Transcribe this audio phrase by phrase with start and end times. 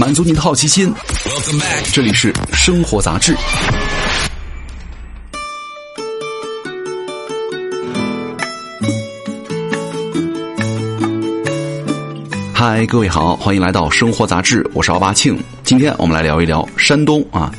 [0.00, 0.90] 满足您的好奇心。
[1.92, 3.36] 这里是生活杂志。
[12.54, 15.38] 嗨，各位好，欢迎来到生活杂志，我是奥巴庆。
[15.64, 17.52] 今天我们来聊一聊山东啊。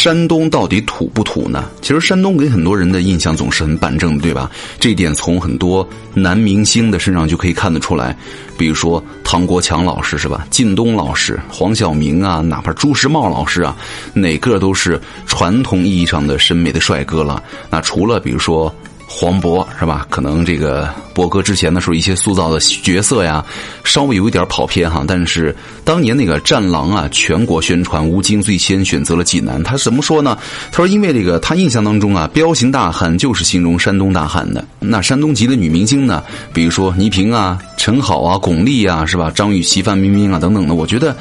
[0.00, 1.68] 山东到底土不土呢？
[1.82, 4.50] 其实山东给很多人的印象总是很板正的，对吧？
[4.78, 8.16] 这一点从很多男明星的身上就可以看得出来。
[8.56, 10.46] 比如说唐国强老师是吧？
[10.50, 13.76] 靳东老师、黄晓明啊，哪怕朱时茂老师啊，
[14.14, 17.42] 哪个都是传统意义上的审美的帅哥了。
[17.68, 18.74] 那除了比如说。
[19.12, 20.06] 黄渤是吧？
[20.08, 23.44] 可能这个博哥之前的时候一些塑造的角色呀，
[23.82, 25.04] 稍微有一点跑偏哈。
[25.06, 29.60] 但是当年那个《战狼》啊，全国宣传吴京最先选择了济南。
[29.64, 30.38] 他怎么说呢？
[30.70, 34.64] 他说：“因为这个他印象当中啊，彪形大汉就是形容山东大汉的。
[34.78, 36.22] 那山东籍的女明星呢，
[36.54, 39.32] 比如说倪萍啊、陈好啊、巩俐啊，是吧？
[39.34, 41.14] 张雨绮、范冰冰啊等等的，我觉得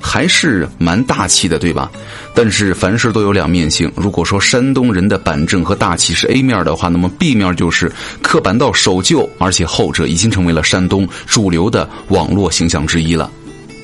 [0.00, 1.88] 还是蛮大气的，对吧？
[2.34, 3.90] 但是凡事都有两面性。
[3.94, 7.35] 如果说山东人的板正和大气是 A 面的话，那么 B。
[7.36, 7.92] 面就是
[8.22, 13.30] 刻板到守旧，而且后者已经成为了山东主流的网络形象之一了。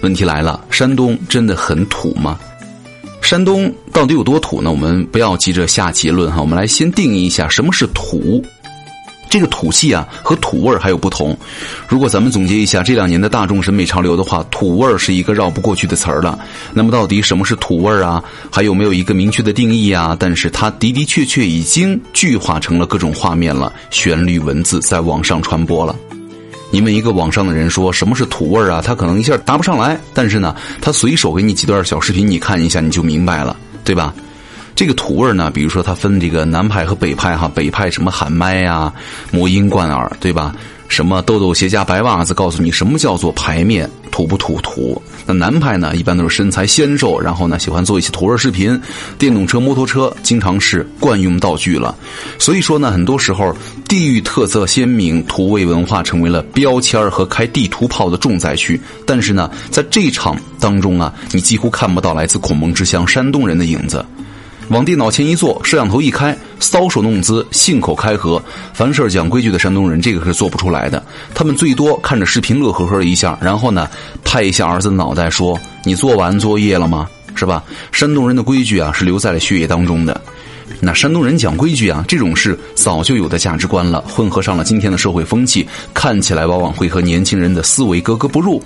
[0.02, 2.38] 问题来了，山东真的很土吗？
[3.20, 4.70] 山东到底有多土呢？
[4.70, 8.44] 我们不要急着下结论哈，我们来先定义一下什么是土。
[9.32, 11.34] 这个土气啊和土味儿还有不同。
[11.88, 16.38] 如果咱们总结一下这两年的大众审美潮流的话，土味儿是一个绕不过去的词儿了。
[16.74, 18.22] 那么到底什么是土味儿啊？
[18.50, 20.14] 还有没有一个明确的定义啊？
[20.20, 25.96] 但是它的的确确已经具化成了各种画面了，旋律文字在网上传播了。
[26.70, 28.82] 你问一个网上的人说什么是土味儿啊？
[28.84, 29.98] 他可能一下答不上来。
[30.12, 34.12] 但是呢，他随手给你几段小视频，你看一下你就明白了，对吧？
[34.82, 38.92] 这个土味呢，比如说它分这个南派和北派哈，北派什么喊麦呀、
[39.30, 40.52] 魔音贯耳，对吧？
[40.88, 45.00] 什么豆豆鞋加白袜子，告诉你什么叫做排面土不土土。
[45.24, 48.78] 那南派呢，一般都是身材纤瘦，然后呢喜欢做一些土味视频，
[49.18, 51.94] 电动车、摩托车经常是惯用道具了。
[52.36, 53.56] 所以说呢，很多时候
[53.86, 58.80] 地域特色鲜明、土味文化成为了标签和开地图炮的重灾区。
[59.06, 64.04] 但是呢，在这场当中啊，你几乎看不到来自孔孟之乡山东人的影子。
[64.68, 68.42] 往电脑前一坐，摄像头一开，搔首弄姿，信口开河，
[68.72, 71.02] 凡事讲规矩的山东人，这个是做不出来的。
[71.34, 73.88] 他们最多看着视频乐呵呵一下，然后呢，
[74.24, 77.06] 拍一下儿子的脑袋，说：“你做完作业了吗？
[77.34, 77.62] 是吧？”
[77.92, 80.18] 山东人的规矩啊，是留在了血液当中的。
[80.80, 88.62] 那山东人讲规矩啊，这种事早就有的价值观了，混合上了今天的社会风气，看起来往往会和年轻人的思维格格不入。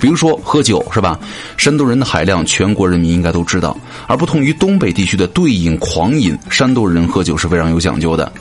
[0.00, 1.18] 比如说喝酒是吧？
[1.56, 3.76] 山东人的海量，全国人民应该都知道。
[4.06, 8.32] 而不同于东北地区的对饮狂饮，山东人喝酒是非常有讲究的。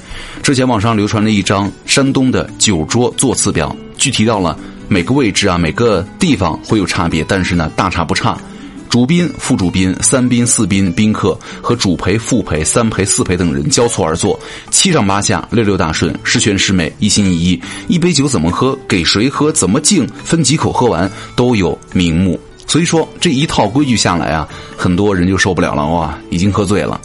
[0.41, 4.57] 之前网上流传了一张山东的酒桌座次表，具体到了
[4.87, 8.37] 每个位置啊，每个地方会有差别，但是呢，大差不差。
[8.89, 14.39] 主宾、副主宾、三宾、四宾、宾客和主陪、副陪、三陪、四陪等人交错而坐，
[14.71, 17.61] 七上八下，六六大顺，十全十美，一心一意。
[17.87, 22.39] 一杯酒怎么喝，给谁喝，怎么敬，分几口喝完，都有名目。
[22.65, 26.99] 所以说这一套规矩下来啊，很多人就受不了了哇，已经喝醉了。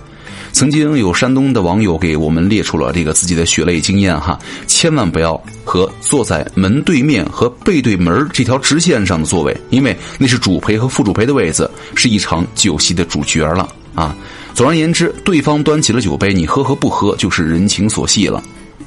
[0.52, 14.14] 曾经有山东的网友给我们列出了这个自己的血泪经验哈，千万不要和坐在门对面和背对门这条直线上的座位，因为那是主陪和副主陪的位子，是一场酒席的主角了啊。
[14.54, 18.42] 总而言之，对方端起了酒杯，你喝和不喝就是人情所系了。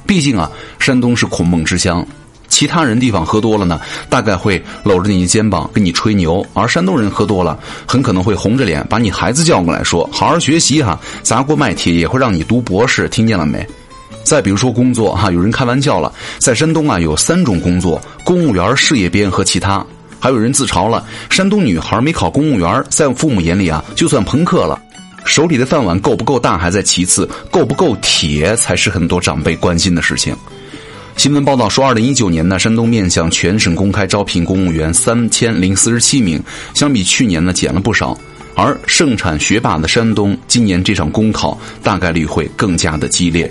[0.06, 2.06] 毕竟啊，山东是孔孟之乡。
[2.48, 13.66] 其他人地方喝多了呢，大概会搂着你的肩膀跟你吹牛；而山东人喝多了，很可能会红着脸把你孩子叫过来说：“好好学习哈，砸锅卖铁也会让你读博士，听见了没？”
[14.24, 19.84] 再比如说工作哈，有人开玩笑了，在山东啊有三种工作：公务员、事业编和其他。
[20.18, 24.80] 还有人自嘲了，山东女孩没考公务员，在父母眼里啊就算朋克了。
[25.24, 30.34] 手里的饭碗够不够大还在其次，够不够铁才是很多长辈关心的事情。
[31.16, 36.40] 新闻报道说，二零一九年呢，山东面向全省公开招聘公务员三千零四十七名，
[36.74, 38.16] 相比去年呢减了不少。
[38.54, 43.50] 而盛产学霸的山东，今年这场公考大概率会更加的激烈。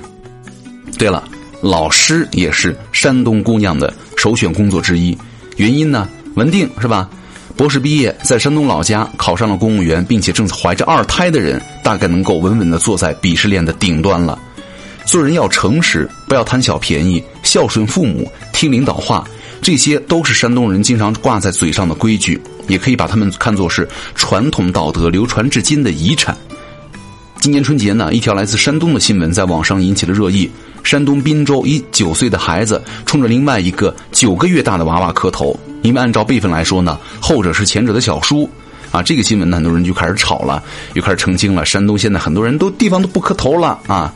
[0.98, 1.28] 对了，
[1.60, 5.18] 老师也是山东姑娘的首选工作之一，
[5.58, 7.10] 原因呢稳定是吧？
[7.58, 14.38] 博士毕业，在山东老家考上了公务员，并且正怀着二胎的人，大概能够稳稳的坐在鄙视链的顶端了。
[15.06, 19.24] 做人要诚实，不要贪小便宜，孝顺父母，听领导话，
[19.62, 26.36] 这些都是山东人经常挂在嘴上的规矩，也可以把他们看作是传统道德流传至今的遗产。
[27.40, 30.50] 今年春节呢，一条来自山东的新闻在网上引起了热议：
[30.84, 38.50] 山东滨州一九岁的孩子冲着另外一个九个月大的娃娃磕头，因为按照辈分来说呢，后者是前者的小叔。
[38.92, 40.64] 啊，这个新闻呢，很多人就开始吵了，
[40.94, 41.66] 又开始澄清了。
[41.66, 44.14] 山东现在很多人都地方都不磕头了啊！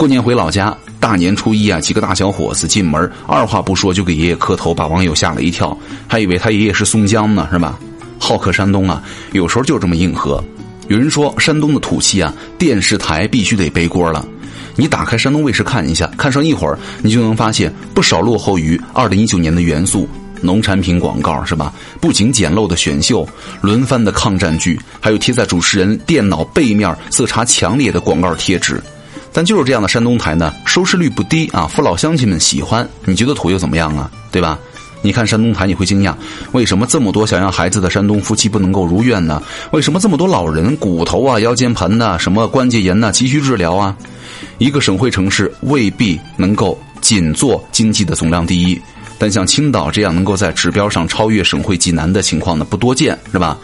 [0.00, 5.76] 过年回老家，大年初一啊，几个大小伙子进门，二话不说就给爷爷磕头，把网友吓了一跳，
[6.08, 7.78] 还以为他爷爷是宋江呢，是吧？
[8.18, 9.02] 好客山东啊，
[9.32, 10.42] 有时候就这么硬核。
[10.88, 14.26] 有人说山东的土气啊，电视台必须得背锅了。
[14.74, 20.08] 你打开山东卫视看一下，看上一会儿，你就能发现不少落后于二零一九年的元素。
[20.40, 21.70] 农产品广告是吧？
[22.00, 23.28] 不仅简陋的选秀、
[23.60, 28.82] 轮番的抗战剧，还有贴在主持人电脑背面色差强烈的广告贴纸。
[29.32, 32.88] 但就是这样的山东台呢，收视率不低啊，父老乡亲们喜欢。
[33.04, 34.10] 你觉得土又怎么样啊？
[34.32, 34.58] 对吧？
[35.02, 36.14] 你看山东台，你会惊讶，
[36.52, 39.42] 为什么这么多想要孩子的山东夫妻不能够如愿呢？
[39.70, 43.96] 为什么这么多老人骨头啊、腰间盘呐、什么关节炎呐急需治疗啊？
[44.58, 48.78] 一个省会城市未必能够仅做经济的总量第一。
[49.16, 53.56] 但像青岛这样能够在指标上超越省会济南的情况呢，不多见，是吧？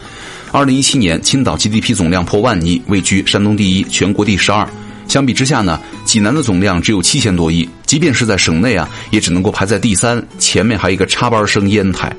[0.51, 4.67] 二零一七年，青岛 GDP 总量破万亿，位居山东第一，全国第十二。
[5.07, 12.13] 相比之下呢，济南的总量只有七千多亿，即便是在省内啊，也只能够排在第三，前面还有一个插班生烟台。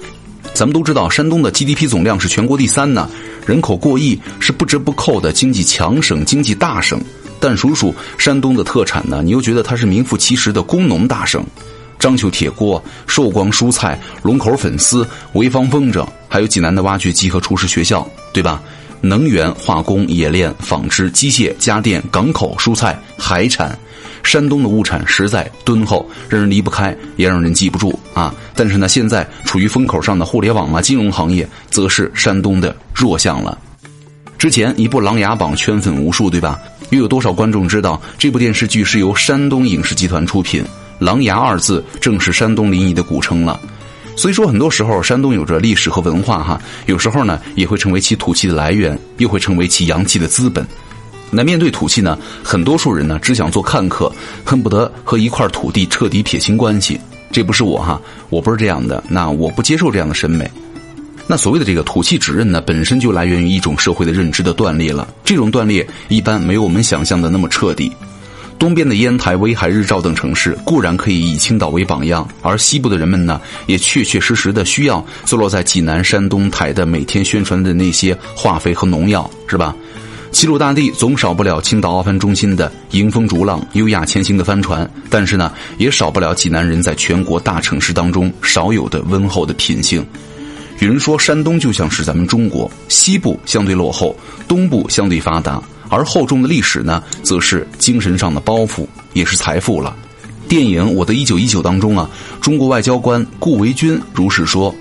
[0.54, 3.08] 咱们都知道，山东的 GDP 总量是全国第三呢，
[3.46, 7.00] 人口过亿，是不折不扣的经济强省、经济大省。
[7.38, 11.44] 但数数山东的特产呢，你又觉得它是名副其实的工农大省。
[11.98, 18.62] 章丘铁锅、寿光蔬菜、龙口粉丝、潍坊风筝，还有济南的挖掘机和厨师学校，对吧？
[19.00, 23.78] 能源、化工、冶炼、纺织、机械、家电、港口、蔬菜、海产，
[24.22, 28.34] 山东的物产实在敦厚，让人离不开，也让人记不住啊！
[28.54, 33.56] 但是呢，现在处于风口上的互联网啊、金融行业，则是山东的弱项了。
[34.36, 36.58] 之前一部《琅琊榜》圈粉无数，对吧？
[36.90, 40.64] 又有多少观众知道这部电视剧是由山东影视集团出品？
[40.98, 43.60] 琅琊二字正是山东临沂的古称了，
[44.18, 50.66] 所以说很多时候山东有着历史和文化哈，有时候呢也会成为其土气的来源，又会成为其阳气的资本。
[51.30, 54.12] 那面对土气呢，很多数人呢只想做看客，
[54.44, 56.98] 恨不得和一块土地彻底撇清关系。
[57.30, 60.50] 这不是我哈，我不是这样的，那我不接受这样的审美。
[61.28, 67.92] 那所谓的这个土气指认呢，本身就来源于一种社会的认知的断裂了，这种断裂一般没有我们想象的那么彻底。
[68.58, 79.74] 东边的烟台、威海、日照等城市固然可以以青岛为榜样，而西部的人们呢，也确确实实的需要坐落在济南、山东台的每天宣传的那些化肥和农药，是吧？
[80.32, 90.04] 齐鲁大地总少不了青岛奥帆中心的迎风逐浪、优雅前行的帆船，但是呢，也少不了济南人在全国大城市当中少有的温厚的品性。
[90.80, 94.14] 有人说，山东就像是咱们中国，西部相对落后，
[94.46, 95.62] 东部相对发达。
[95.88, 99.94] 而厚重的历史呢，则是精神上的包袱，也是财富了。
[100.48, 102.08] 电影《我的一九一九》当中啊，
[102.40, 104.74] 中国外交官顾维钧如是说：“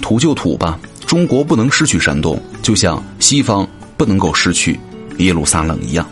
[0.00, 4.78] 土就土吧，中国不能失去山东，就像西方不能够失去
[5.18, 6.08] 耶路撒冷一样。”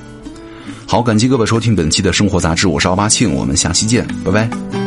[0.86, 4.77] 好，感激各位收听本期的生活杂志，我是奥巴庆，我们下期见，拜拜。